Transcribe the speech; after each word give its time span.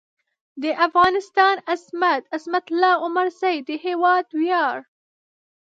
د 0.61 0.63
افغانستان 0.87 1.55
عظمت؛ 1.73 2.23
عظمت 2.35 2.65
الله 2.71 2.95
عمرزی 3.07 3.55
د 3.67 3.69
هېواد 3.85 4.25
وېاړ 4.39 4.77